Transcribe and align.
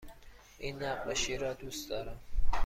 این 0.59 0.83
نقاشی 0.83 1.37
را 1.37 1.53
دوست 1.53 1.89
دارم. 1.89 2.19